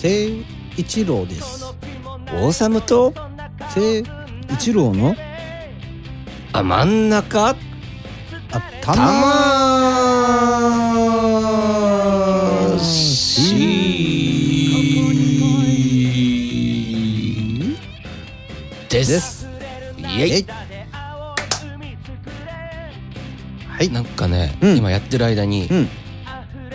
[0.00, 0.32] 聖
[0.78, 1.66] 一郎です。
[2.42, 3.12] おさむと
[3.68, 4.02] 聖
[4.50, 5.14] 一郎の？
[6.54, 7.50] あ真ん中？
[7.50, 7.54] あ
[8.80, 9.04] たま
[12.78, 13.52] し
[18.88, 19.46] です。
[19.98, 20.46] イエイ。
[23.68, 23.90] はい。
[23.90, 24.78] なんかね、うん。
[24.78, 25.88] 今やってる間に、うん。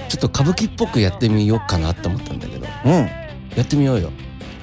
[0.10, 2.55] ちょっと歌舞伎っぽくやってみようかなって思ったんだけど
[2.86, 2.92] うん。
[2.92, 3.08] や
[3.58, 4.12] やってみようよ。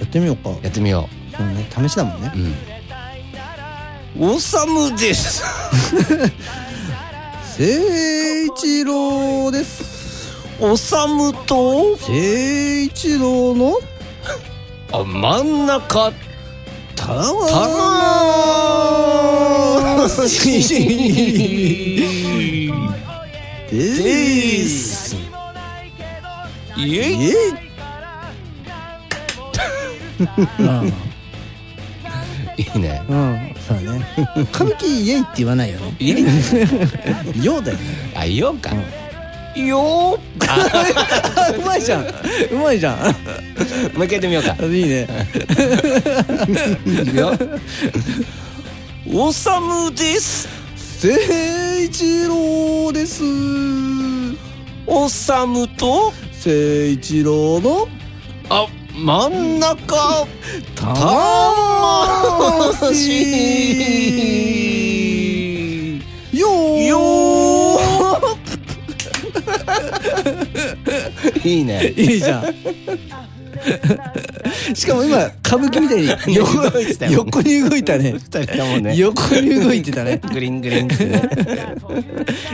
[0.05, 0.51] ってみようか。
[0.63, 1.67] やってみよそうね。
[1.71, 2.33] 試しだもんね。
[2.35, 4.33] ううん。
[4.35, 5.43] おさむです。
[7.57, 10.33] 聖一郎です。
[10.61, 11.97] おさむと？
[11.97, 13.79] 聖一郎の？
[14.93, 16.13] あ真ん中。
[16.95, 17.23] たたま
[23.71, 25.17] でです。
[26.77, 27.62] イエイイエイ
[32.57, 33.03] いいね。
[33.09, 33.55] うん。
[33.67, 34.05] そうだね。
[34.53, 35.95] 歌舞伎イエイって言わないよね。
[35.99, 37.85] イエイようだよね。
[38.15, 38.71] あ言おうか、
[39.55, 42.07] よーうまいじゃん。
[42.07, 42.97] うまいじゃん。
[43.97, 44.57] もう一回やってみようか。
[44.65, 45.07] いいね。
[46.87, 47.33] いくよ。
[49.15, 50.49] おさむです。
[50.77, 53.23] 聖一郎です。
[54.87, 56.13] おさむと？
[56.33, 57.89] 聖一郎の？
[58.49, 60.27] あ真ん中。
[60.75, 60.87] 魂
[66.33, 66.87] よー。
[66.87, 66.99] よ
[71.45, 71.89] いいね。
[71.97, 72.45] いいじゃん。
[74.75, 76.51] しかも今歌舞伎みたいに横
[77.11, 78.15] 横に動いたね。
[78.81, 78.97] ね。
[78.97, 80.21] 横に動いてたね。
[80.33, 81.23] グリングリンってね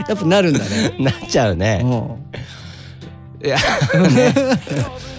[0.07, 0.95] やっぱなるんだね。
[0.99, 1.83] なっちゃうね。
[1.83, 4.33] ういやね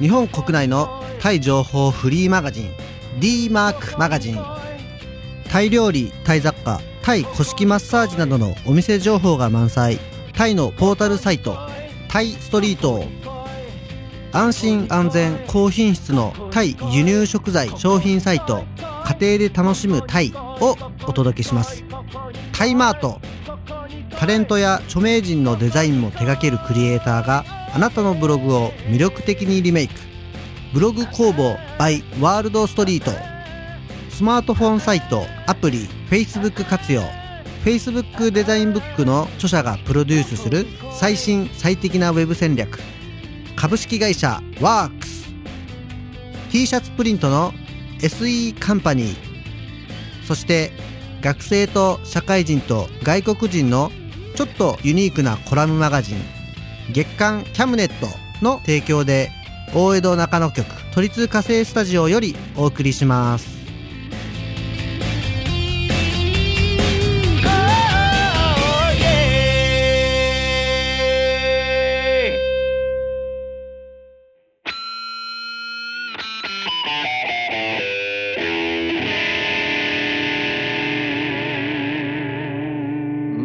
[0.00, 0.88] 日本国内の
[1.20, 2.70] タイ情報フリーマガジン
[3.20, 4.38] d マークマガジン。
[5.48, 10.00] タイ料理タイ雑貨タイ古式マッサージなどのお店情報が満載。
[10.32, 11.56] タイのポータルサイト
[12.08, 13.04] タイストリート。
[14.32, 18.64] 安心安全高品質のタイ輸入食材商品サイト
[19.20, 20.76] 家庭で楽しむタイを
[21.06, 21.84] お届けします。
[22.52, 23.20] タイマート。
[24.18, 27.44] タレントや著名人のデザインも手掛けるクリエイターが
[27.74, 29.94] あなたのブログを魅力的にリメイク。
[30.72, 33.10] ブログ工房 by ワールドストリート。
[34.10, 37.02] スマートフォンサイトアプリ Facebook 活用。
[37.64, 42.78] Facebook デザインブックの著者がプロデュースする最新最適なウェブ戦略。
[43.56, 45.28] 株式会社ワークス。
[46.52, 47.52] T シャツプリントの
[47.98, 49.16] SE カンパニー。
[50.24, 50.70] そして
[51.22, 53.90] 学生と社会人と外国人の
[54.36, 56.43] ちょっとユニークなコラムマガジン。
[56.92, 58.06] 月刊キャムネット
[58.44, 59.30] の提供で
[59.74, 63.64] 大江戸中野局都立火星スタジオよりお送りします。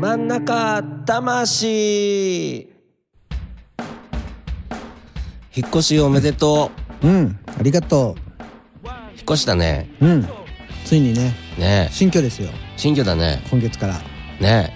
[0.02, 2.79] 真ん中魂。
[5.60, 6.72] 引っ越しおめでと
[7.04, 7.08] う。
[7.08, 7.38] ん。
[7.46, 8.88] ありがとう。
[8.88, 9.90] 引っ越したね。
[10.00, 10.28] ううん。
[10.86, 11.36] ついにね。
[11.58, 11.90] ね。
[11.92, 12.50] 新居ですよ。
[12.78, 13.44] 新居だね。
[13.52, 14.00] 今月から。
[14.40, 14.74] ね。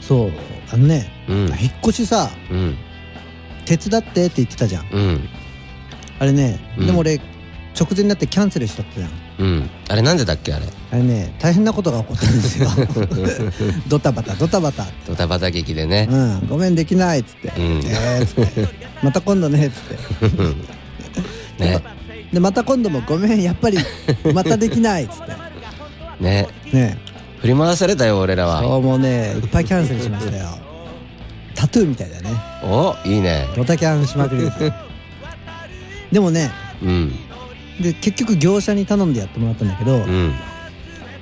[0.00, 0.32] そう。
[0.72, 1.36] あのね、うん。
[1.36, 1.52] 引っ
[1.84, 2.76] 越しさうん。
[3.64, 4.90] 手伝ってって言ってたじゃん。
[4.90, 5.28] うん。
[6.18, 6.86] あれね、うん。
[6.86, 7.20] でも俺
[7.78, 9.70] 直前になってキャンセルしちゃったじゃんうん。
[9.88, 10.66] あれなんでだっけあれ？
[10.90, 12.68] あれね大変なことが起こったんですよ。
[13.88, 14.86] ドタバタドタバタ。
[15.06, 16.08] ドタバタ劇でね。
[16.10, 16.46] うん。
[16.48, 17.80] ごめんできないっつって、うん。
[17.84, 18.68] えーっつって。
[19.02, 20.30] また今度ねっつっ
[21.58, 21.62] て。
[21.64, 21.82] ね。
[22.32, 23.78] でまた今度もごめんやっぱり
[24.34, 25.32] またできないっつって。
[26.22, 26.48] ね。
[26.72, 26.98] ね。
[27.40, 28.60] 振り回されたよ俺らは。
[28.62, 30.48] そうもうねいっぱいキャンセルしましたよ。
[31.54, 32.30] タトゥーみたいだね。
[32.64, 33.46] おいいね。
[33.56, 34.74] ドタキャンしまくりですよ。
[36.12, 36.50] でもね
[36.82, 37.12] うん
[37.80, 40.34] で結局業者に頼んでやってもらったんだけど、うん。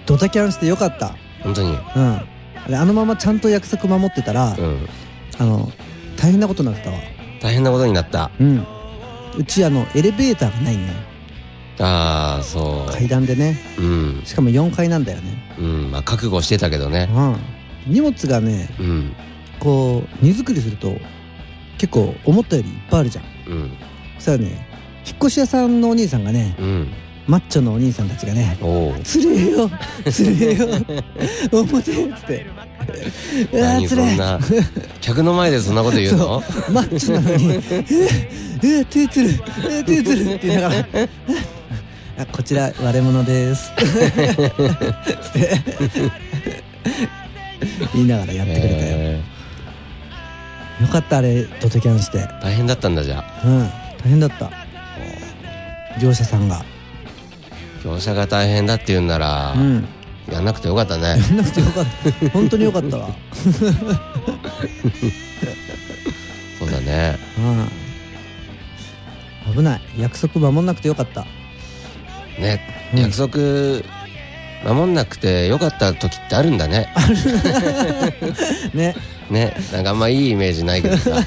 [0.06, 1.16] ドタキャンしてよかった。
[1.42, 1.70] 本当に？
[1.70, 2.20] うん。
[2.68, 4.88] であのままちゃんと約束守ってたら、うん。
[5.38, 5.70] あの
[6.16, 6.98] 大変なことになってたわ。
[7.40, 8.30] 大変なことになった。
[8.40, 8.66] うん。
[9.36, 10.98] うちあのエレベーターがないんだよ。
[11.78, 13.58] ああそ階段でね。
[13.78, 14.22] ううん。
[14.24, 15.54] しかも4階なんだよね。
[15.58, 15.90] うん。
[15.90, 17.08] まあ覚悟してたけどね。
[17.12, 17.92] うん。
[17.92, 19.12] 荷物がねうん。
[19.60, 20.96] こう荷造りすると
[21.76, 23.24] 結構思ったよりいっぱいあるじゃん。
[23.48, 23.70] うん。
[24.16, 24.66] そしたらね
[25.06, 26.92] 引っ越し屋さんのお兄さんがねうん。
[27.26, 29.68] マッチョのお兄さんたちがねお お「つれえよ
[30.08, 30.68] つれえよ
[31.50, 32.46] 表」っつって
[33.52, 34.38] 「うわ何そんな。
[35.00, 36.42] 客の前でそんなこと言うの？
[36.70, 37.60] マッチョなのに「うわ
[38.76, 40.86] うわ手つるうわ手つる」って言いながら
[42.22, 45.60] 「あこちら割れ物です」つって。
[47.94, 49.20] 言いながらやってくれたよ、え
[50.82, 52.18] よかったあれドタキャンして。
[52.18, 53.46] ー大変だったんだじゃあ。
[53.46, 53.60] うん。
[54.04, 54.50] 大変だった
[56.00, 56.64] 業者さんが。
[57.84, 59.86] 業者が大変だって言うんならうん。
[60.30, 61.08] やんなくてよかったね。
[61.08, 62.30] やんなくてよかった。
[62.34, 63.10] 本当によかったわ。
[66.58, 67.16] そうだね。
[69.46, 69.54] うん。
[69.54, 69.80] 危ない。
[69.98, 71.24] 約束守んなくてよかった。
[72.40, 72.60] ね。
[72.92, 73.00] うん。
[73.00, 73.38] 約束
[74.64, 76.92] 守んなくてよかった時ってあるんだね。
[78.74, 78.96] ね。
[79.30, 79.56] ね。
[79.72, 81.22] なんかあんまいいイメージないけどさ。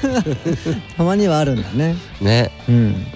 [0.96, 1.96] たまにはあるんだね。
[2.20, 2.50] ね。
[2.68, 3.06] うん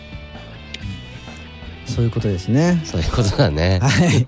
[1.86, 2.80] そういうことですね。
[2.84, 3.78] そういうことだね。
[3.80, 4.26] はい。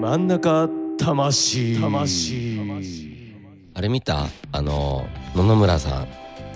[0.00, 0.68] 真ん中
[0.98, 1.80] 魂。
[1.80, 2.60] 魂
[3.74, 4.26] あれ見た？
[4.52, 6.08] あの野々村さん。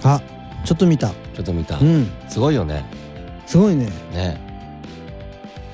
[0.03, 0.21] あ
[0.65, 1.09] ちょっと見た。
[1.09, 1.79] ちょっと見た。
[1.79, 2.11] うん。
[2.29, 2.85] すごいよね。
[3.47, 3.91] すごいね。
[4.13, 4.41] ね。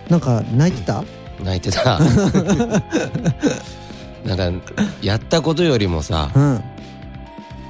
[0.08, 1.04] なんか泣いてた？
[1.42, 1.98] 泣いてた
[4.24, 6.62] なんかやったことよりもさうん。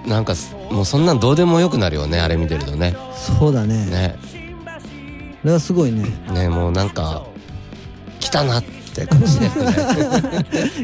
[0.06, 2.97] なんかすもうそんなんどうでもよくなるよねあれ見てるとね。
[3.14, 3.87] そうだね。
[3.87, 4.17] ね。
[5.43, 6.05] これはすごいね。
[6.32, 7.26] ねもうなんか
[8.19, 9.52] 来たなって感じで、ね、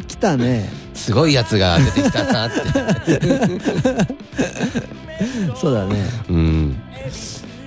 [0.07, 0.69] 来たね。
[0.95, 2.57] すごいやつが出てきたなって。
[5.57, 5.97] そうだね。
[6.29, 6.77] うん。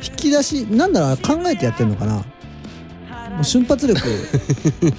[0.03, 2.23] 引き出しなんだろう考えてやってんのかな。
[3.43, 3.99] 瞬発力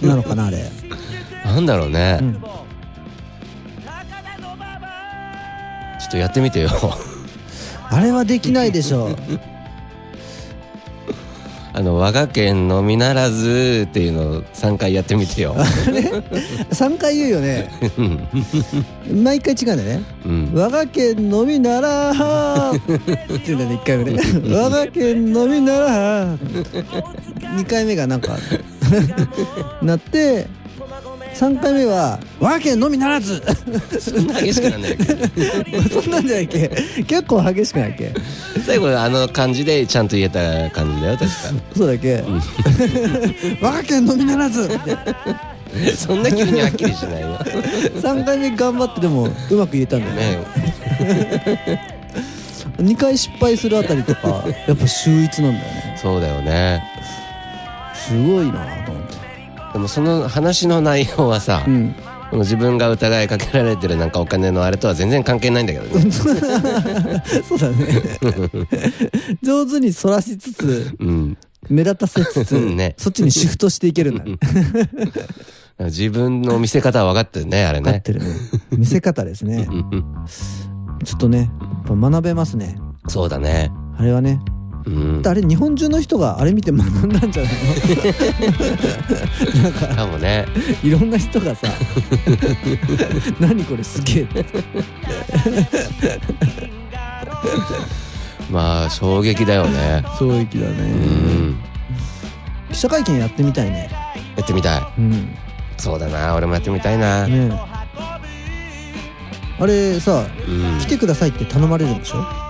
[0.02, 0.70] なのかなあれ。
[1.44, 2.42] なんだろうね、うん
[6.00, 6.70] ちょっとやってみてよ。
[7.90, 9.14] あれはできないでしょ。
[11.72, 15.54] あの我が県のみならずっていうのを3回やってみてよ。
[16.72, 17.70] 3回言うよね。
[17.96, 19.22] うん。
[19.22, 20.02] 毎回違うんだよね。
[20.24, 20.50] うん。
[20.52, 24.20] 我が県のみならっていうんだね1回目ね。
[24.52, 28.36] 我が県のみなら2回目がなんか
[29.80, 30.48] なって
[31.34, 33.42] 3回目は我が県のみならず。
[33.98, 35.04] そんな激しくなんないけ。
[35.04, 36.68] どそんなんじゃないっけ？
[37.04, 38.12] 結構激しくないっけ？
[38.66, 41.36] 最後あの感じでちゃんと言えた感じだよ確か。
[41.76, 42.22] そうだっけ？
[43.62, 44.68] 我が県のみならず。
[45.96, 50.36] そんな急にはっきりしないよ3回目頑張ってでもうまく言えたんだよね。
[50.98, 52.00] ね。
[52.78, 55.96] 2回失敗するあたりとかやっぱ秀逸なんだよね。
[56.02, 56.82] そうだよね。
[57.94, 59.19] すごいなと思って
[59.72, 61.94] でもその話の内容はさ、うん。
[62.32, 66.10] 自分が疑いかけられてるなんかお金のあれとは全然関係ないんだけどね。
[66.12, 67.86] そうだね。
[69.42, 71.36] 上手に反らしつつうん。
[71.68, 72.94] 目立たせつつ、ね。
[72.96, 74.38] そっちにシフトしていけるんだね
[75.80, 77.84] 自分の見せ方は分かってるねあれね。
[77.84, 78.26] 分かってるね。
[78.70, 79.66] 見せ方ですね。
[79.68, 80.04] うん。
[81.04, 81.50] ちょっとね
[81.88, 82.78] 学べますね。
[83.08, 83.72] そうだね。
[83.98, 84.40] あれはね
[84.90, 85.22] うん。
[85.26, 87.52] あれ日本中の人があれ見て学んだんじゃない
[89.54, 89.62] の？
[89.62, 90.46] なんかかもね
[90.82, 91.68] いろんな人がさ
[93.38, 94.44] 何これすげえ。
[98.50, 100.04] まあ衝撃だよね。
[100.18, 100.74] 衝撃だね。
[100.80, 101.56] うん。
[102.72, 103.88] 記者会見やってみたいね。
[104.36, 104.82] やってみたい。
[104.98, 105.28] うん。
[105.76, 107.50] そうだな俺もやってみたいな、ね
[109.58, 110.78] あれさうん。
[110.80, 112.22] 来てくださいって頼まれるんでしょ？
[112.22, 112.49] 記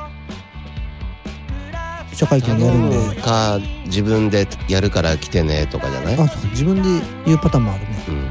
[2.20, 3.20] 者会見やるんで。
[3.20, 6.14] か自分でやるから来てねとかじゃない？
[6.14, 6.82] あそうか自分で
[7.26, 8.04] 言うパターンもあるね。
[8.08, 8.28] うん。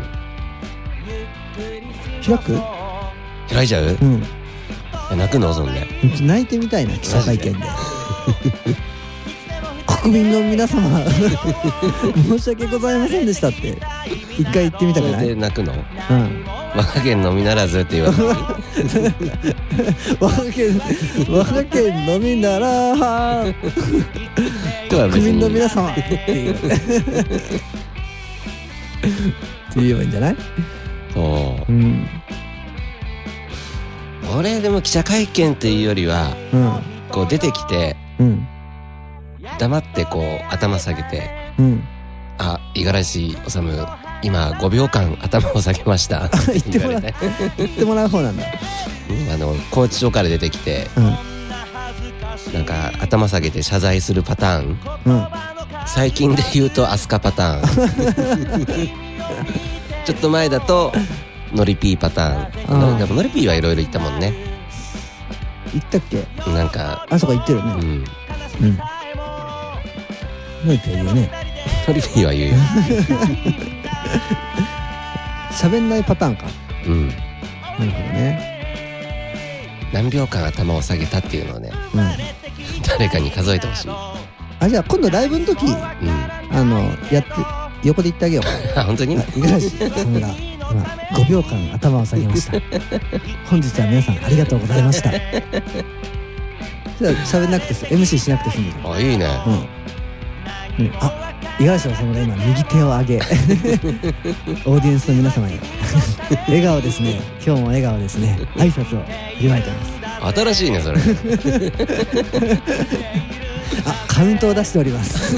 [2.25, 2.59] 開く？
[3.53, 3.97] 開いちゃう？
[4.01, 4.23] うん。
[5.11, 5.53] え泣くの？
[5.53, 5.87] そんで。
[6.21, 7.59] 泣いてみたいな記者会見で？
[10.03, 10.99] 国民の皆様
[12.29, 13.77] 申し訳ございませんでしたって
[14.37, 15.27] 一回言ってみたくない？
[15.27, 15.73] で泣くの？
[15.73, 15.77] う
[16.13, 16.45] ん。
[16.75, 18.27] 和歌県のみならずって言わずに？
[20.19, 20.81] 和歌県
[21.29, 23.45] 和歌県のみなら
[24.89, 26.01] 国民の皆様って
[26.31, 26.53] いう。
[26.53, 26.57] っ
[29.71, 30.35] て言えばいいんじゃない？
[31.13, 31.71] そう。
[31.71, 32.07] うん。
[34.37, 36.71] 俺でも記者会見っていうよりはうん。
[37.09, 38.47] こう出てきてうん
[39.59, 41.83] 黙ってこう頭下げてうん
[42.37, 43.37] 「あ五十嵐治
[44.21, 47.01] 今5秒間頭を下げました」っ て言ってもらう。
[47.01, 47.51] 言われて。
[47.57, 48.43] 言ってもらう方なんだ。
[49.09, 51.17] うんあの拘置所から出てきてうん。
[52.53, 54.79] なんか頭下げて謝罪するパターン。
[55.05, 55.27] うん。
[55.85, 58.65] 最近で言うとアスカパターン。
[60.05, 60.91] ちょっと前だと
[61.53, 62.91] ノリピーパターン。
[62.91, 62.99] うん。
[62.99, 64.33] やっぱノリピーはいろいろ言ったもんね。
[65.71, 66.25] 言ったっけ？
[66.51, 67.71] なんかあそこ言ってるね。
[67.71, 68.03] うん。
[68.61, 68.79] うん
[70.65, 71.31] ノイピは言うね。
[71.87, 72.57] ノリピーは言うよ
[75.51, 76.45] 喋んないパターンか。
[76.85, 77.07] うん。
[77.07, 78.59] なるほどね。
[79.91, 82.01] 何秒間頭を下げたっていうのをねうん。
[82.87, 83.89] 誰かに数えてほしい。
[83.91, 85.75] あじゃあ今度ライブの時うん。
[85.75, 87.29] あのやって
[87.83, 88.41] 横で言ってあげよ
[88.75, 88.79] う。
[88.79, 89.17] あ 本当に？
[89.17, 92.59] あ五十嵐さんが今5秒間頭を下げました。
[93.49, 95.09] 本日は皆さんありがとうございました。
[95.11, 99.25] じゃあ喋んなくてす MC しなくて済むじゃんあいいね。
[99.47, 99.65] うん、
[100.79, 103.17] うん、あ五十嵐さんが今右手を上げ。
[103.19, 105.59] オーディエンスの皆様に。
[106.47, 107.19] 笑顔ですね。
[107.45, 108.39] 今日も笑顔ですね。
[108.55, 109.03] 挨拶を
[109.37, 110.37] 振りまいてます。
[110.39, 110.99] 新しいねそれ。
[113.85, 115.35] あカウントを出しております。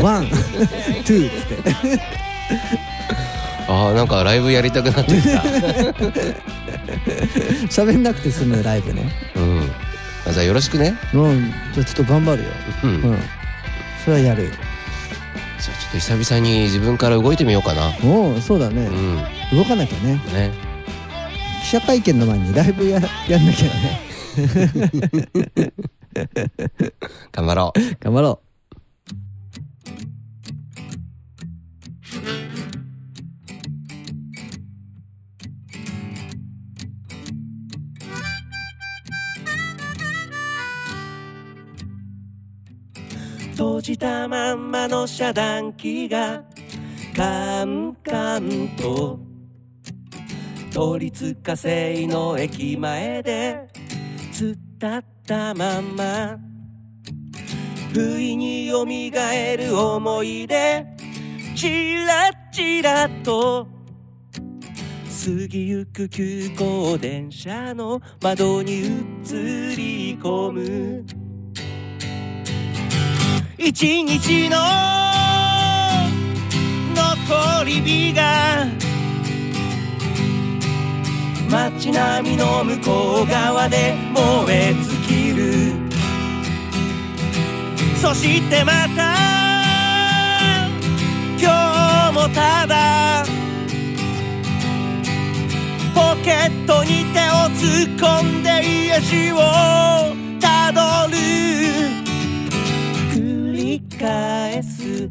[0.00, 0.28] ワン
[1.04, 2.00] ツーっつって。
[3.68, 5.42] あーなんかライブやりたくなってきた。
[7.68, 9.12] 喋んなくて済むライブね。
[9.36, 9.70] うん。
[10.26, 10.94] あじゃあよろしくね。
[11.12, 11.52] うん。
[11.74, 12.48] じゃあちょっと頑張るよ。
[12.84, 13.18] うん、うん
[14.04, 17.92] それはやるあちょっと久々に自分から動いてみようかな。
[18.04, 18.86] おおそうだね。
[18.86, 19.58] うん。
[19.58, 20.14] 動かなきゃね。
[20.32, 20.52] ね。
[21.62, 24.00] 記者会見の前にライブや やんなきゃね。
[27.30, 27.80] 頑張ろう。
[28.00, 28.40] 頑張ろ
[43.52, 46.44] 閉じたまんまの遮断機が
[47.16, 49.20] カンカンと
[50.72, 53.68] 都立火星の駅前で
[54.32, 56.36] 突っ立ったまんま。
[57.94, 60.84] 不意によみがえる思い出
[61.54, 63.68] チラチラと。
[65.24, 71.21] 過ぎゆく急行電車の窓に映り込む。
[73.64, 74.56] 一日の
[76.96, 78.66] 残り火が
[81.48, 85.74] 街並みの向こう側で燃え尽きる。
[88.00, 89.14] そしてまた
[91.40, 93.24] 今日もただ
[95.94, 98.48] ポケットに手を突っ込んで
[98.88, 99.36] 癒しを
[100.40, 102.01] たどる。
[104.02, 105.08] 返す。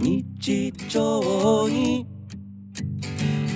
[0.00, 2.06] 日常に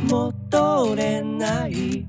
[0.06, 2.06] 戻れない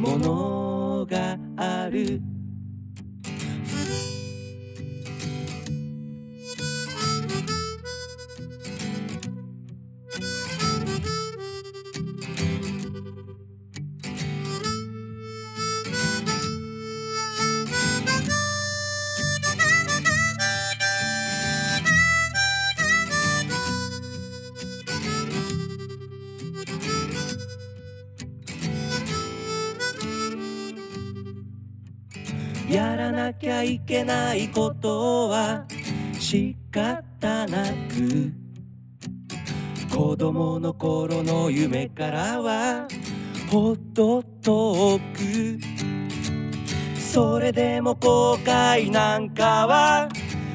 [0.00, 2.20] ものがある。
[33.38, 35.64] きゃいけないことは
[36.18, 38.32] 仕方なく
[39.94, 42.88] 子供の頃の夢からは
[43.50, 45.58] ほど遠く
[46.98, 50.08] それでも後悔なんかは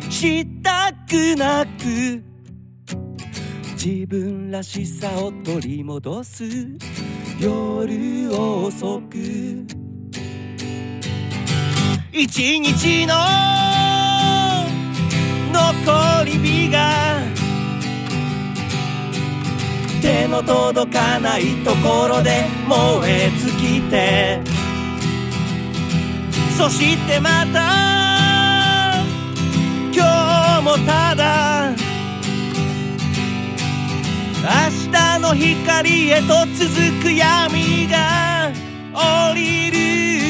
[0.10, 2.24] したくなく
[3.74, 6.44] 自分らしさを取り戻す
[7.40, 9.18] 夜遅く
[12.24, 13.16] 一日の
[15.52, 17.20] 残り火が
[20.04, 24.40] 手の届かないところで燃え尽きて
[26.56, 29.04] そしてまた
[29.92, 30.06] 今
[30.58, 31.72] 日もただ
[34.44, 38.52] 明日のの光へと続く闇が
[38.94, 40.21] 降りる。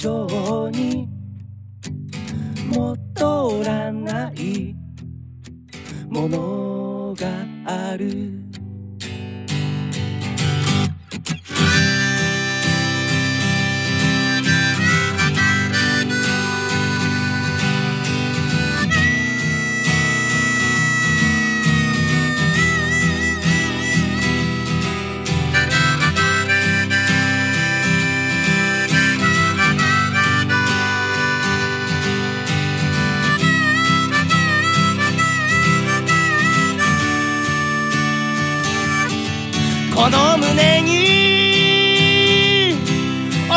[0.00, 1.06] 常に
[2.74, 4.74] 戻らない
[6.08, 7.28] ものが
[7.66, 8.49] ある。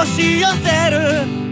[0.06, 1.44] し寄せる。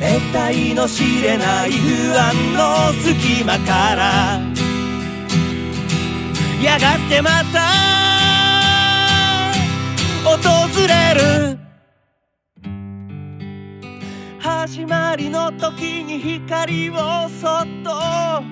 [0.00, 4.40] 得体の知れない不安の隙間から。
[6.62, 7.60] やがてまた
[10.24, 10.38] 訪
[10.86, 11.58] れる。
[14.38, 16.94] 始まりの時に光を
[17.40, 18.42] そっと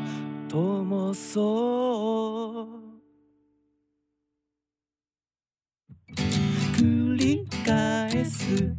[0.49, 2.82] 灯そう。
[7.43, 8.75] り返す。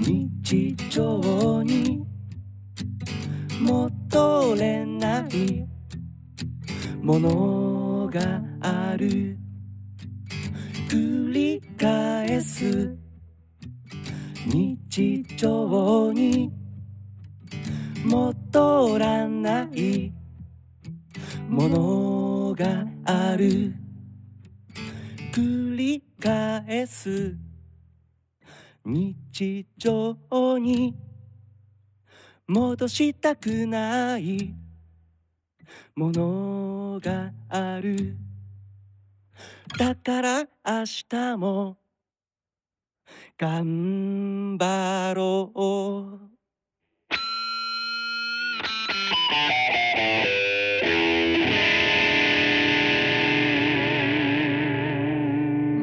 [0.00, 2.04] 日常に
[3.60, 5.66] 戻れない。
[7.02, 9.36] ものがある。
[10.88, 12.96] 繰り返す。
[14.46, 16.50] 日常に
[18.04, 20.12] 戻らない。
[21.48, 23.81] ものがある。
[25.32, 27.34] 繰り返す。
[28.84, 30.94] 日常に
[32.46, 34.54] 戻したくない。
[35.94, 38.14] ものがある。
[39.78, 41.78] だから明日も
[43.38, 46.32] 頑張ろう。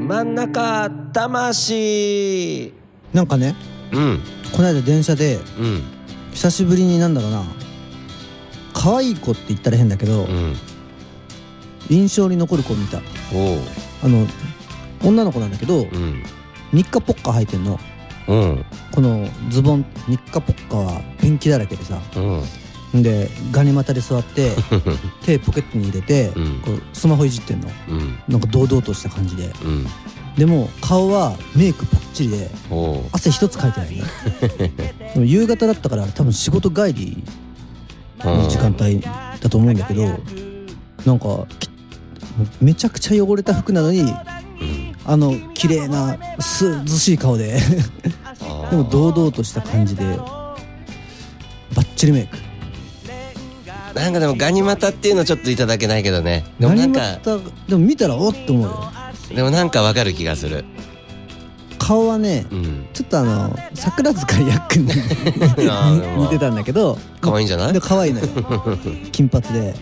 [0.09, 2.73] 真ん中魂。
[3.13, 3.55] なんかね
[3.91, 4.19] うん。
[4.55, 5.83] この間電車でうん。
[6.31, 7.43] 久しぶりになんだろうな
[8.73, 10.55] 可愛い子って言ったら変だけど、うん。
[11.91, 12.97] 印象に残る子見た。
[12.97, 14.25] あの
[15.03, 16.23] 女の子なんだけどうん。
[16.73, 17.79] ニッカポッカ履いてんの。
[18.27, 18.65] うん。
[18.91, 22.41] このズボンニッカポッカはペンキだらけでさうん
[22.93, 24.51] でガニ股で座って
[25.23, 26.61] 手ポケットに入れて、うん。
[26.61, 27.69] こうスマホいじってんの。
[27.89, 28.17] うん。
[28.27, 29.51] なんか堂々とした感じで。
[29.63, 29.87] うん。
[30.37, 32.49] でも顔はメイクぽっちりで
[33.11, 34.03] 汗一つかいてないね。
[35.13, 37.23] でも夕方だったから多分仕事帰り
[38.23, 40.19] の時間帯だと思うんだけど
[41.05, 41.69] なんかき
[42.61, 44.15] めちゃくちゃ汚れた服なのにうん。
[45.05, 47.59] あの綺麗な涼しい顔で。
[48.69, 50.05] でも堂々とした感じで
[51.75, 52.37] バッチリメイク
[53.93, 56.45] なんかでもガニ股っていうのちょっといただけないけどね。
[56.59, 57.19] でもなんか
[57.67, 58.91] でも見たらおっと思うよ。
[59.35, 60.63] でもなんかわかる気がする。
[61.77, 62.85] 顔はねうん。
[62.93, 64.91] ちょっとあの桜塚やっくんに
[66.21, 67.73] 似てたんだけど可愛いんじゃない？
[67.73, 68.27] で可愛いのよ。
[69.11, 69.73] 金髪で。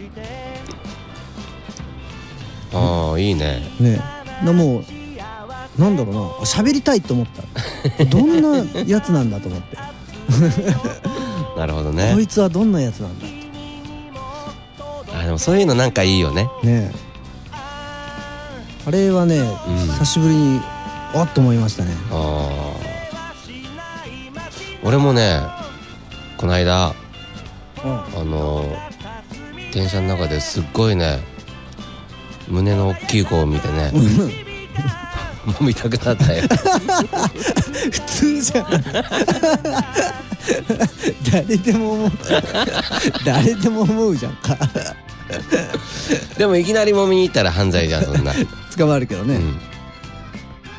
[2.74, 3.62] ああいいね。
[3.80, 4.00] ね。
[4.44, 6.22] なもうなんだろうな。
[6.46, 7.28] 喋りたいと思っ
[7.98, 8.06] た。
[8.06, 9.78] どんなやつなんだと思って、
[11.58, 13.26] なるほどこねいつはどんなやつなんだ
[15.20, 16.50] あでもそういうのなんかいいよね。
[16.64, 16.92] ね。
[18.86, 19.44] あれはね、ん。
[19.44, 20.62] 久しぶりに
[21.14, 21.94] おっと思いましたね。
[22.12, 22.88] ああ
[24.84, 25.42] 俺もね
[26.38, 26.94] この間
[27.84, 27.94] うん。
[27.94, 28.64] あの
[29.74, 31.20] 電車の中ですっごいね
[32.48, 33.92] 胸の大きい子を見てね
[35.60, 36.44] 飲みたくなったよ。
[37.92, 38.68] 普通じゃん。
[41.32, 42.12] 誰でも思う。
[43.26, 44.34] 誰でも思うじゃん。
[44.36, 44.58] か
[46.38, 48.34] でもいきなり揉みに行ったら犯罪じゃんそんな、
[48.78, 49.36] 捕まるけどね。
[49.36, 49.54] うん、っ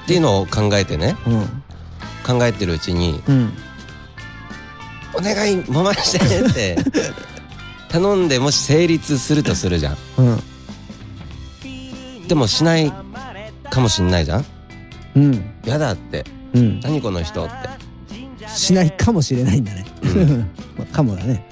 [0.06, 1.62] ていうのを考えてねうん。
[2.26, 3.54] 考えてるうちにうん
[5.16, 6.76] 「お願い揉まして」って
[7.88, 9.96] 頼んでもし成立するとするじゃん。
[10.18, 10.42] うん。
[12.28, 12.92] でもしない
[13.70, 14.44] かもしんないじゃん。
[15.16, 15.44] うん。
[15.64, 16.24] やだって。
[16.52, 16.80] うん。
[16.80, 18.48] 何この人って。
[18.48, 19.86] しないかもしれないんだね。
[20.76, 21.46] まあかもだね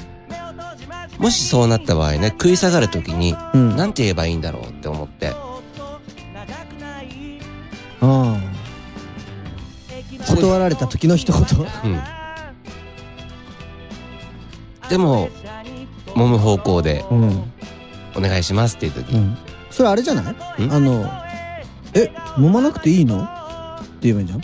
[1.19, 3.73] もしそうなった場合ね食い下がる時にうん。
[3.73, 5.35] あ何て言えばいいんだろうって思って。
[8.01, 8.41] あ
[10.29, 11.43] 断られた時の一言？
[11.43, 11.43] う
[11.97, 12.01] ん。
[14.89, 15.29] でも
[16.09, 17.53] 揉む方向でうん。
[18.17, 19.37] お願いしますっていう時、うん。
[19.71, 20.67] それあれじゃない？
[20.67, 20.73] ん？
[20.73, 21.11] あの
[21.95, 23.23] え揉まなくていいの？
[23.23, 24.41] って言えばいいんじゃん。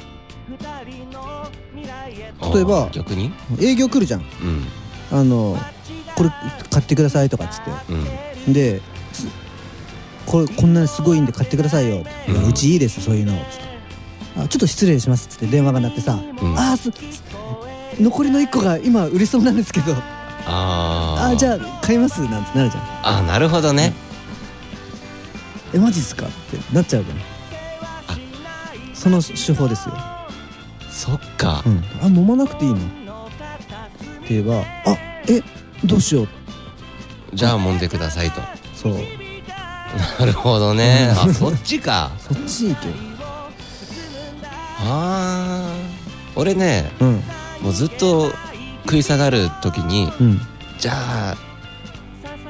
[2.54, 3.32] 例えば逆に？
[3.60, 4.20] 営業来るじゃん。
[4.20, 4.26] うん。
[5.10, 5.56] あの
[6.16, 6.30] これ
[6.70, 7.70] 買ってくださいとかっつって。
[8.46, 8.52] うん。
[8.52, 8.80] で
[9.12, 9.26] す
[10.26, 12.04] これこんなにすごいんで買ってくださいよ。
[12.28, 12.48] うん。
[12.48, 13.72] うちいいですそういうのつって。
[14.36, 16.58] あちょっと失礼しますっつって電話が鳴ってさ、うん。
[16.58, 16.76] あ
[18.00, 19.94] 残りの1個が今売れそうなんですけど。
[20.44, 22.82] ああーじゃああ買いますなんてなるじゃん。
[23.02, 23.92] あーなるほどね。
[25.74, 28.16] えマジっすかってなっちゃうから
[28.94, 29.96] その手法ですよ、
[30.90, 31.62] そっか。
[31.64, 32.76] うん、あ揉まなくていいの？
[32.76, 32.80] っ
[34.26, 34.64] て言えばあ
[35.28, 35.42] え
[35.84, 36.28] どうしよう。
[37.34, 38.40] じゃあ揉んでくださいと。
[38.74, 38.94] そう。
[40.18, 41.10] なるほどね。
[41.16, 42.10] あそっちか。
[42.18, 42.88] そっち行け。
[42.88, 42.94] よ
[44.84, 46.38] あー。
[46.40, 47.22] 俺ねうん。
[47.62, 48.32] もうずっと
[48.84, 50.40] 食い下がる時にうん。
[50.78, 51.36] じゃあ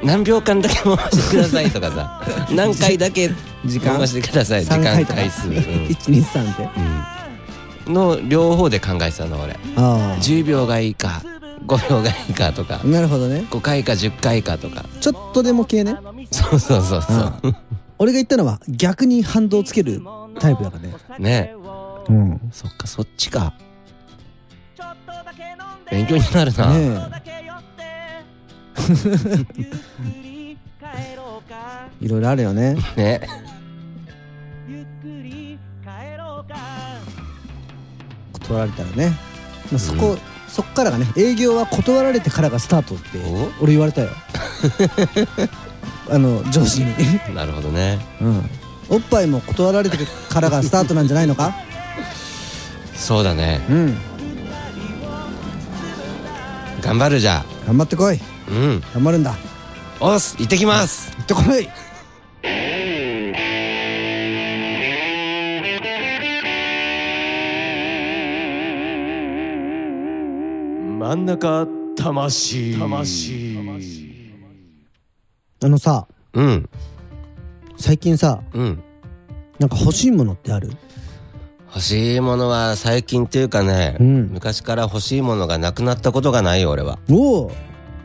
[0.03, 2.23] 何秒間だけ回してくださいとかさ
[2.55, 3.31] 何回だけ
[3.65, 3.99] 時間。
[3.99, 4.65] 回してください。
[4.65, 5.55] 時間3回数、うん。
[5.55, 6.69] 123って
[7.87, 7.95] うん。
[7.95, 9.57] の両方で考えてたの俺。
[9.77, 11.23] あ10秒がいいか
[11.67, 12.81] 5秒がいいかとか。
[12.83, 13.47] あなるほどね。
[13.51, 14.85] 5回か10回かとか。
[15.01, 15.97] ちょっとでも系ね。
[16.31, 17.57] そうそうそうそう。
[17.99, 20.03] 俺が言ったのは逆に反動つける
[20.39, 20.95] タイプだからね。
[21.19, 21.55] ね。
[22.09, 22.41] うん。
[22.53, 23.55] そっかそっちか。
[25.91, 27.77] 勉強になるな、ねえ。
[32.01, 32.77] いろいろあるよね。
[32.97, 33.21] ね。
[38.33, 39.09] 断られたらね、
[39.71, 40.17] まあ、そこ、
[40.53, 43.19] そっからがね営業は断られてからがスタートって
[43.59, 43.63] お？
[43.63, 44.11] 俺言われたよ。
[46.11, 46.95] あの上司に、
[47.35, 47.99] なるほどね。
[48.21, 48.51] うん、
[48.91, 49.97] おっぱいも断られて
[50.29, 51.55] からがスタートなんじゃないのか？
[52.95, 53.65] そうだね。
[53.71, 53.97] うん。
[56.83, 58.21] 頑張るじゃ頑張ってこい。
[58.49, 58.83] うん。
[58.93, 59.35] 頑張るんだ。
[60.01, 61.13] おっす行ってきます。
[61.17, 61.69] 行ってこい
[71.03, 72.79] 真ん中魂。
[72.79, 73.59] 魂。
[75.61, 76.71] あのさうん。
[77.77, 78.81] 最近さうん。
[79.59, 80.71] なんか欲しいものってある？
[81.71, 84.29] 欲しいものは最近っていうかね、うん。
[84.29, 87.01] 昔から欲しいものがなくなったことがないよ俺は。
[87.11, 87.53] おお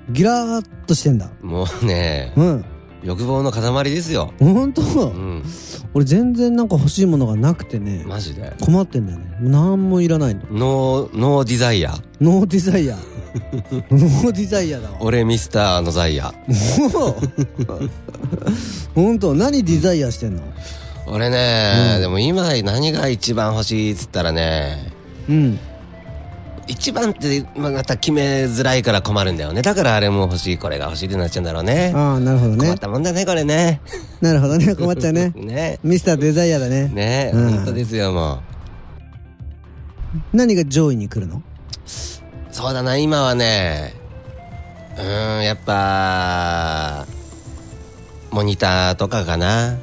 [0.10, 1.30] ギラーっとしてんだ。
[1.44, 2.66] もうねうん。
[3.04, 4.34] 欲望の塊ですよ。
[4.40, 5.44] 本当うん
[5.94, 8.54] 俺全然なんか欲しいものがなくてねマジで？
[8.62, 9.26] 困ってんだよね。
[9.42, 10.42] もう何もいらないの。
[10.52, 14.98] ノーノーディザイアノーデザイアノーデザイアだわ。
[15.02, 16.34] 俺ミスターのザイア
[18.96, 19.34] 本当？
[19.36, 20.44] 何デザイアしてんの？
[21.08, 22.02] 俺ね、うん。
[22.02, 24.92] でも今何が一番欲しいっつったらね
[25.30, 25.60] うん
[26.68, 29.62] 一番ってまた決めづらいから困るんだよね。
[29.62, 31.94] だからあれも欲しいこれが欲しいってなっちゃうんだろうね。
[31.96, 33.82] ああなるほど困ねったもんだねこれね。
[34.22, 34.76] なるほどね。
[34.76, 35.32] 困っちゃうね。
[35.38, 35.80] ね。
[35.84, 36.88] ミスターデザイアだね。
[36.90, 37.52] ねうん。
[37.52, 38.42] 本当ですよも
[40.34, 41.38] 何が上位に来るの？
[41.38, 41.42] う
[42.52, 43.94] そうだな今はね。
[44.98, 47.06] うーんやっぱ
[48.32, 49.78] モニターとかかな。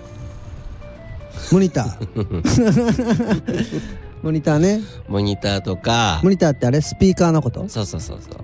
[1.52, 3.94] モニター？
[4.24, 4.80] モニターね。
[5.06, 6.20] モニターとか。
[6.24, 6.80] モニターってあれ？
[6.80, 7.68] スピーカーのこと？
[7.68, 8.36] そうそうそうそう。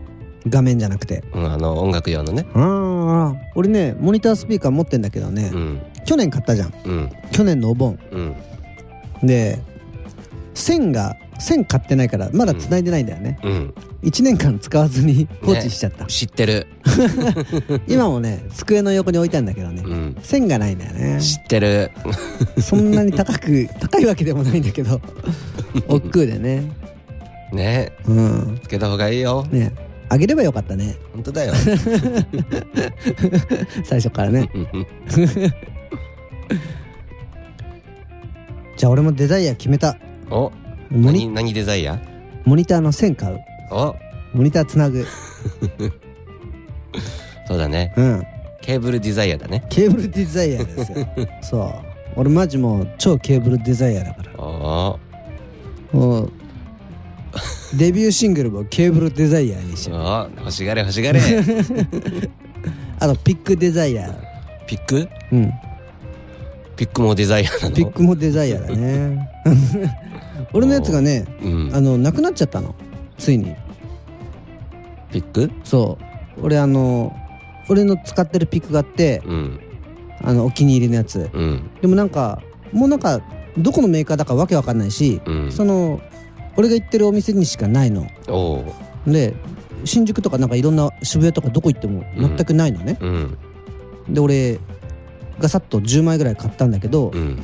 [0.46, 1.24] 画面じゃなくて。
[1.32, 2.44] うん、あの音楽用のね。
[2.52, 5.80] ああ俺ねモニタースピーカー持ってんだけどね、うん。
[6.04, 6.74] 去年買ったじゃん。
[6.84, 7.10] うん。
[7.32, 7.98] 去年のお盆。
[8.12, 8.36] うん。
[9.26, 9.58] で
[10.52, 16.66] 線が線買ってないからまだ繋いでないんだよね、うん1年間使わずに放置しちゃった、知ってる。
[17.86, 20.16] 今もね机の横に置いたんだけどね、うん。
[20.22, 21.20] 線がないんだよね。
[21.20, 21.90] 知ってる。
[22.60, 25.00] そんなに高く高いわけでもないんだけど。
[25.88, 26.64] 億劫でね。
[27.52, 27.92] ね。
[28.06, 28.58] うん。
[28.62, 29.46] つけた方がいいよ。
[29.50, 29.72] ね。
[30.08, 30.96] あげればよかったね。
[31.12, 31.52] 本当だよ。
[33.84, 34.48] 最初からね。
[38.76, 39.98] じゃあ俺もデザイア決めた。
[40.30, 40.50] お
[40.90, 42.00] モニ何何デザイア？
[42.44, 43.38] モニターの線買う
[43.70, 43.96] お。
[44.32, 45.06] モニターつなぐ。
[47.46, 47.92] そうだね。
[47.96, 48.22] うん。
[48.62, 49.64] ケーブルデザイアだね。
[49.70, 50.98] ケーブルデザイアですよ。
[51.42, 51.72] そう。
[52.16, 54.44] 俺マジもう超ケーブルデザイアだから。
[54.44, 54.98] お。
[55.92, 56.32] もう
[57.74, 60.00] デビューシングルもケーブルデザイアにしよう。
[60.00, 61.20] お欲しがれ欲しがれ。
[62.98, 64.14] あとピックデザイア。
[64.66, 65.08] ピック？
[65.32, 65.50] うん。
[66.76, 67.74] ピックもデザイアなの？
[67.74, 69.28] ピックもデザイアだね。
[70.52, 71.70] 俺のやつがねうん。
[71.74, 72.74] あのなくなっちゃったの
[73.20, 73.54] ついに
[75.12, 75.50] ピック？
[75.62, 75.98] そ
[76.36, 76.44] う。
[76.46, 77.14] 俺あの
[77.68, 79.60] 俺の使ってるピックがあってうん。
[80.22, 81.30] あのお気に入りのやつ。
[81.32, 81.70] うん。
[81.80, 83.20] でもなんかもうなんか
[83.58, 85.52] どこのメーカーだかわけわかんないし、うん。
[85.52, 86.00] その
[86.56, 88.06] 俺が行ってるお店にしかないの。
[88.28, 88.64] お
[89.06, 89.12] う。
[89.12, 89.34] で
[89.84, 93.38] 新宿とかなんかいろんな渋谷とかどこ行っても全くないのね、うん。
[94.08, 94.58] で俺
[95.38, 97.38] ガサッと10枚ぐらい買ったんだけど、うん。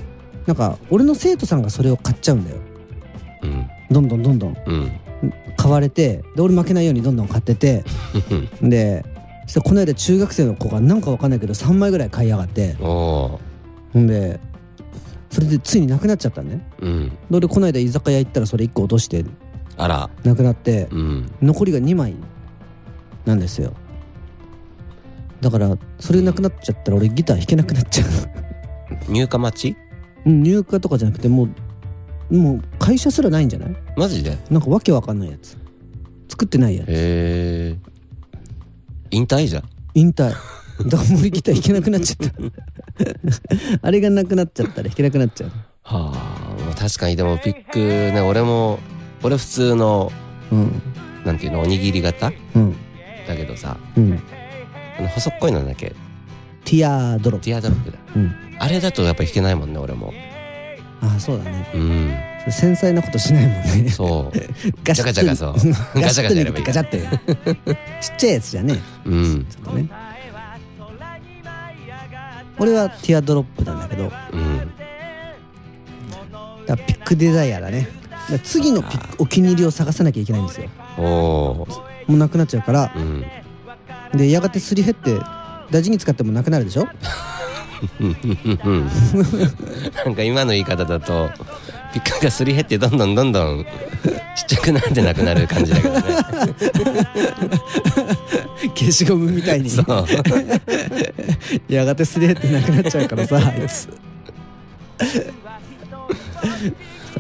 [0.46, 2.56] なんか俺の生徒さんがそれを買っちゃうんだよ。
[3.42, 3.68] うん。
[3.90, 4.56] どんどんどんどん。
[4.66, 4.92] うん
[5.56, 7.84] 買われてで俺負けないようにどんどん買ってて
[8.62, 9.04] で
[9.46, 12.74] そしたらこの間中学生の子がなんかわかんないけど3枚ぐらい買いやがって。
[12.74, 13.40] ほ
[13.96, 14.38] んで
[15.30, 16.66] それでついになくなっちゃったのね。
[16.80, 17.08] うん。
[17.08, 19.24] で俺この間居酒屋行ったらそれ1個落として
[19.76, 20.10] あら。
[20.24, 21.30] なくなってうん。
[21.42, 22.14] 残りが2枚
[23.24, 23.74] なんですよ。
[25.40, 28.04] だからそれなくなっちゃったら俺ギター弾けなくなっちゃ
[29.08, 29.76] 入荷待ち？
[30.24, 31.50] ううん入荷とかじゃなくてもう
[32.30, 33.76] もう会社すらないんじゃない？
[33.96, 34.32] マジで？
[34.32, 35.56] へなんかわけわかんないやつ。
[36.28, 36.86] 作ってないやつ。
[36.88, 37.76] え
[39.10, 39.62] 引退じゃん。
[39.94, 40.30] 引退。
[40.30, 42.34] だから森ギター弾けなくなっちゃった。
[43.82, 45.50] あれがなくなっちゃったら弾けなくなっちゃう。
[45.82, 48.80] はあまあ確かにでもピックね俺も
[49.22, 50.12] 俺普通の
[50.50, 50.82] うん。
[51.24, 52.32] なんていうのおにぎり型？
[52.54, 52.76] うん。
[53.26, 54.20] だけどさうん。
[54.98, 55.94] あの細っこいのだっけ。
[56.64, 57.46] ティアドロップ。
[57.46, 57.98] ティアドロップだ。
[58.16, 58.34] うん。
[58.58, 60.12] あれだとやっぱ弾けないもんね俺も
[61.00, 61.70] ああそうだね。
[61.74, 62.14] うん。
[62.50, 63.90] 繊細なことしないもんね。
[63.90, 64.38] そう。
[64.84, 65.52] ガジャカジャカそう。
[65.52, 66.64] ガチャガチャやればいい。
[66.64, 67.00] ガチャって。
[68.00, 69.46] ちっちゃいやつじゃねうん。
[69.50, 69.88] ちょっとね。
[72.58, 74.10] 俺はティアドロップなんだけど。
[74.32, 74.70] うん。
[76.66, 77.88] らピックデザイアだね。
[78.30, 80.68] だ次のピックお気に入りを探さなきゃいけないんですよ。
[80.98, 81.66] おお
[82.06, 82.92] もうなくなっちゃうから。
[82.96, 83.24] うん。
[84.14, 85.18] でやがてすり減って
[85.70, 86.82] 大事に使ってもなくなるでしょ？
[86.82, 86.88] う ん
[90.04, 91.30] なんか今の言い方だと
[91.92, 93.68] ピックがすり減ってどんどんどんどんちっ
[94.46, 96.02] ちゃくなってなくなる感じだけどね。
[98.74, 99.70] 消しゴムみたいに。
[99.70, 99.86] そう。
[101.72, 103.88] やがてすり減ってなくなっちゃうからさあいつ。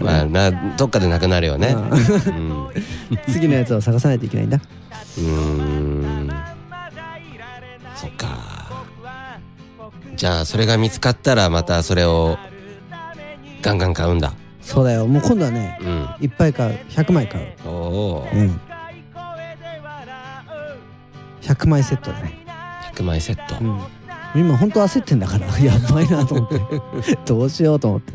[0.00, 1.74] まあなどっかでなくなるよね。
[2.26, 2.68] うん。
[3.32, 4.60] 次のやつを探さないといけないんだ。
[5.18, 5.75] うーん
[10.16, 12.38] じゃあそれが見つかったらまたそれを
[13.62, 14.32] ガンガン買うんだ。
[14.62, 15.06] そうだよ。
[15.06, 16.08] もう今度はねうん。
[16.20, 16.78] いっぱい買う。
[16.88, 17.68] 100枚買う。
[17.68, 18.60] おおうん。
[21.42, 22.44] 100枚セットだね。
[22.94, 23.62] 100枚セット。
[23.62, 23.80] うん。
[24.34, 26.48] 今本当焦ってんだから やばいなと思っ
[27.04, 27.18] て。
[27.26, 28.12] どうしようと思って。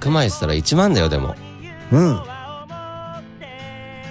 [0.00, 1.34] 100枚っつったら1万だよでも。
[1.90, 2.20] うん。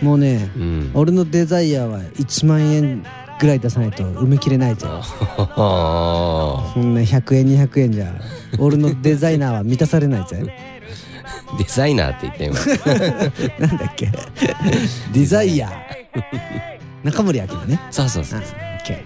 [0.02, 0.92] もうねうん。
[0.96, 3.06] 俺のデザイアは1万円
[3.42, 8.14] ぐらい出さないと埋めきれない じゃんあそんな100円200円じゃ
[8.60, 10.38] 俺のデザイナーは満たされないぜ。
[10.38, 12.56] ー デザイナーって言って今
[13.68, 14.12] なんだっけ。
[15.12, 15.72] デザイア
[17.04, 17.80] 中森明菜ね。
[17.90, 19.04] そうそうそうオッケ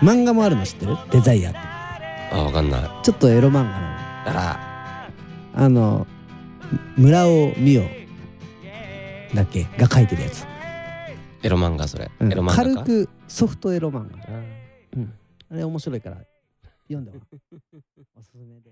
[0.00, 0.04] ー。
[0.04, 0.96] 漫画もあるの知ってる？
[1.10, 1.58] デザイアって。
[2.32, 2.80] あわかんない。
[3.02, 3.76] ちょっとエロ漫画なの。
[3.76, 5.60] あら。
[5.64, 6.06] あの
[6.96, 7.88] 村尾美桜
[9.34, 9.66] だっけ？
[9.78, 10.44] が書いてるやつ、
[11.42, 12.32] エロ漫画それ、うん。
[12.32, 12.56] エロ漫画か？
[12.62, 14.40] 軽くソフトエロ漫画あ
[15.50, 16.18] あれ面白いから
[16.86, 17.18] 読んでも
[18.16, 18.70] おすすめで。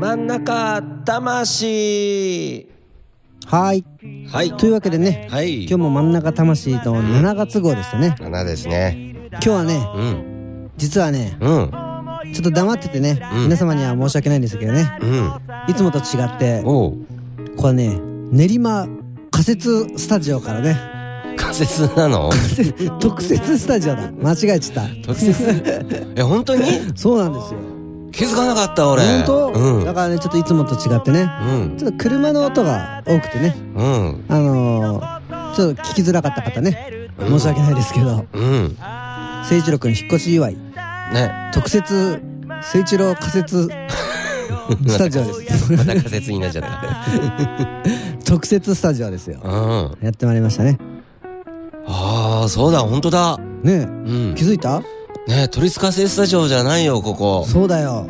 [0.00, 2.66] 真ん中魂。
[3.44, 3.84] はい。
[4.32, 5.64] はいというわけでねはい。
[5.64, 8.16] 今日も真ん中魂の7月号でしたね。
[8.18, 9.28] 7ですね。
[9.32, 10.70] 今日はねうん。
[10.78, 11.89] 実はねうん
[12.32, 13.42] ちょっと黙っててね、うん。
[13.44, 14.98] 皆様には申し訳ないんですけどね。
[15.00, 15.32] うん。
[15.68, 16.96] いつもと違っておう。
[17.56, 17.98] これはね
[18.30, 18.86] 練馬
[19.30, 20.76] 仮設スタジオからね。
[21.36, 22.30] 仮設なの？
[23.00, 24.10] 特設スタジオだ。
[24.12, 25.62] 間違えちゃっ特設？
[26.16, 26.62] え本当に？
[26.62, 27.60] たそうなんですよ。
[28.12, 29.02] 気づかなかった俺。
[29.02, 29.84] 本当、うん。
[29.84, 31.30] だからねちょっといつもと違ってね。
[31.42, 31.76] うん。
[31.78, 33.56] ちょっと車の音が多くてね。
[33.74, 34.24] うん。
[34.28, 37.08] あのー、ちょっと聞きづらかった方ね。
[37.18, 38.26] 申し訳ないですけど。
[38.32, 38.76] うん。
[38.78, 40.56] 誠一郎君引っ越し祝い
[41.12, 43.68] ね特設誠一郎仮設
[44.86, 45.72] スタジオです。
[45.72, 46.80] また仮設になっちゃった。
[48.24, 49.40] 特設スタジオですよ。
[49.42, 50.04] うん。
[50.04, 50.78] やってまいりましたね。
[51.86, 53.38] ああそうだ本当だ。
[53.62, 54.30] ねうん。
[54.32, 54.80] え気づいた？
[55.26, 57.44] ね都立火星スタジオじゃないよここ。
[57.48, 58.06] そうだよ。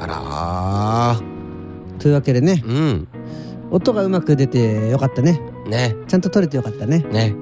[0.00, 2.00] あらー。
[2.00, 2.62] というわけでね。
[2.66, 3.08] うん。
[3.70, 5.40] 音がうまく出てよかったね。
[5.66, 5.96] ね。
[6.08, 7.04] ちゃんと撮れてよかったね。
[7.10, 7.34] ね。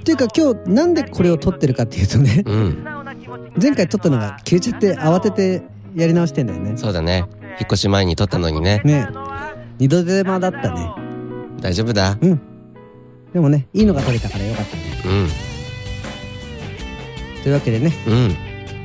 [0.00, 2.42] っていうか今日なんでこれを撮ってるかっていうとね。
[2.46, 2.84] うん
[3.60, 5.62] 前回撮ったのが消えちゃって慌てて
[5.94, 6.76] やり直してんだよね。
[6.76, 7.24] そうだね。
[7.60, 8.82] 引っ越し前に撮ったのにね。
[8.84, 9.08] ね。
[9.78, 10.90] 二度手間だったね。
[11.60, 12.16] 大丈夫だ。
[12.20, 12.40] うん。
[13.32, 14.82] でもねいいのが撮れたからよかったね。
[15.04, 15.28] うん。
[17.42, 17.92] というわけでね。
[18.06, 18.36] うん。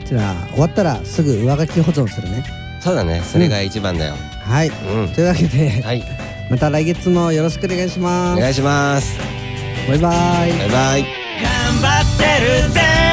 [0.06, 2.46] じゃあ終わったらすぐ上書き保存するね。
[2.82, 3.22] そうだね。
[3.22, 4.16] それが一番だよ。
[4.44, 4.70] はい。
[4.70, 4.72] う
[5.10, 5.14] ん。
[5.14, 6.04] というわけではい。
[6.50, 8.38] また来月もよろしくお願いします。
[8.38, 9.18] お願いします。
[9.88, 10.12] バイバ
[10.48, 10.50] イ。
[10.52, 11.06] バイバイ。
[11.42, 12.24] 頑張って
[12.64, 13.13] るぜ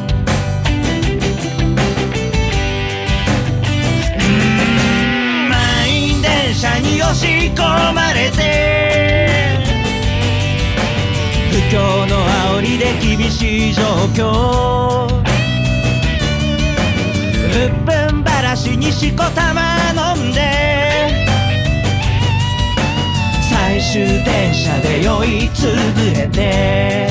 [13.73, 15.07] 状況。
[17.53, 19.75] うっぷんばらしにしこたま
[20.15, 20.39] 飲んで。
[23.49, 25.75] 最終電車で酔いつぶ
[26.19, 27.09] れて。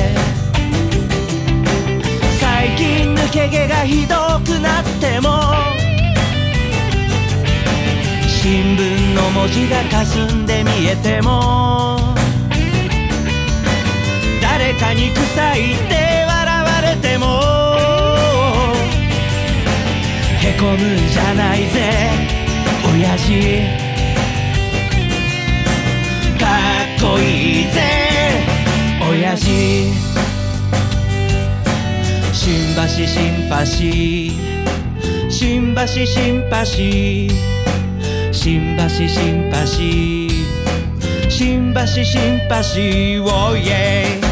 [2.40, 5.54] 最近抜け毛がひどくなっても。
[8.26, 12.14] 新聞の文字が霞んで見えても。
[14.40, 16.29] 誰かに臭いって
[16.96, 17.26] ても。
[20.42, 22.10] へこむんじゃないぜ。
[22.92, 23.30] 親父。
[26.38, 26.46] か
[26.96, 27.80] っこいいぜ。
[29.10, 29.90] 親父。
[32.32, 35.86] 新橋シンパシー新橋。
[35.86, 37.30] シンパシー
[38.32, 40.30] 新橋シンパシー
[41.28, 41.86] 新橋。
[41.86, 44.29] シンパシーをイェイ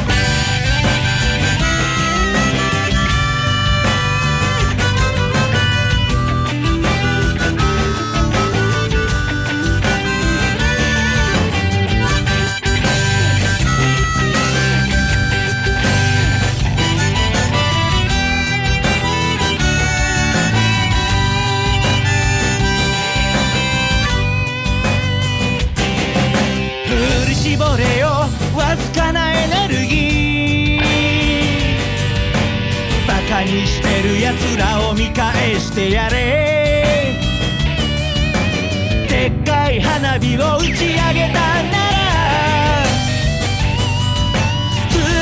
[40.49, 42.85] を打ち上げたなら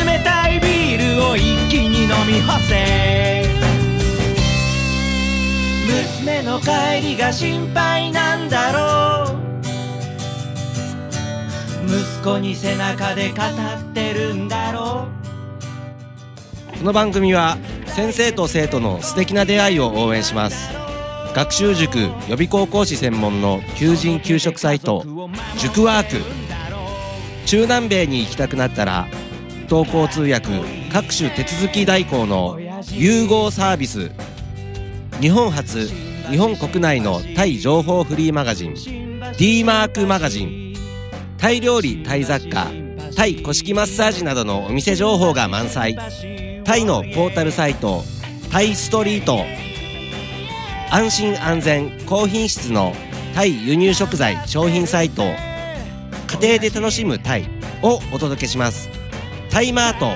[0.07, 3.45] 冷たいビールを一気に飲み干せ。
[5.87, 6.69] 娘の帰
[7.03, 9.37] りが心配なんだろう。
[11.89, 15.09] 息子に背中で語ってるんだろ
[16.75, 16.79] う。
[16.79, 20.69] この番組は先生と生徒の素敵な出会いを応援します。
[21.35, 25.05] 学習塾予備高校師専門の求人・給食サイト
[25.59, 26.17] 塾ワーク。
[27.47, 29.07] 中南米に行きたくなったら
[29.69, 30.49] 同行通訳
[30.93, 32.59] 各種手続き代行の
[32.91, 34.11] 融合サービス。
[35.21, 35.89] 日本初
[36.31, 38.75] 日本国内のタイ情報フリーマガジン
[39.39, 40.75] d マークマガジン。
[41.39, 42.67] タイ料理タイ雑貨
[43.15, 45.97] タイ古式マッサージなどのお店情報が満載。
[46.65, 48.03] タイのポータルサイト
[48.51, 49.66] タイストリート。
[50.91, 52.93] 安心安全高品質の
[53.35, 57.49] タイ輸入食材商品サイト家庭で楽しむタイ
[57.83, 58.89] をお届けします。
[59.51, 60.13] タイマート。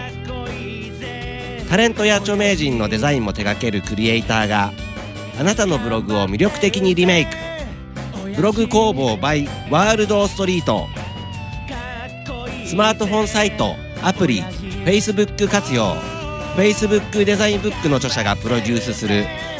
[1.69, 4.73] タレントや著名人のデザインも手掛けるクリエイターが
[5.39, 7.37] あなたのブログを魅力的にリメイク。
[8.37, 10.87] ブログ工房 by ワールドストリート。
[12.65, 13.75] スマートフォンサイト。
[14.03, 14.43] アプリ。
[14.85, 15.97] Facebook 活用。
[16.57, 19.27] Facebook デザインブックの著者がプロデュースする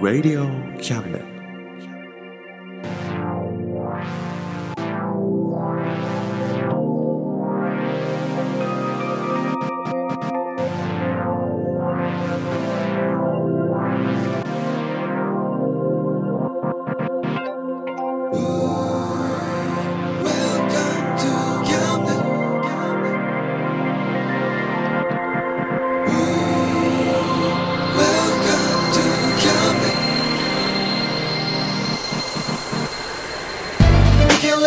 [0.00, 0.46] Radio
[0.80, 1.27] Cabinet.